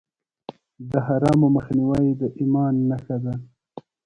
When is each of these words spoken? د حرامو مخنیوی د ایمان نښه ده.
د 0.91 0.93
حرامو 1.05 1.47
مخنیوی 1.57 2.07
د 2.21 2.23
ایمان 2.39 2.73
نښه 2.89 3.17
ده. 3.23 3.33